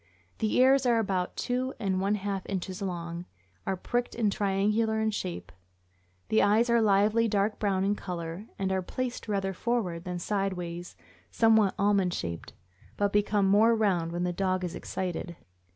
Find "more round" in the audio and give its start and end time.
13.47-14.11